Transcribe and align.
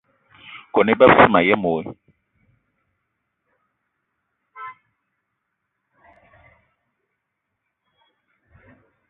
Kone 0.73 0.91
iba 0.93 1.09
besse 1.09 1.25
mayen 1.33 1.61
woe. 1.65 1.81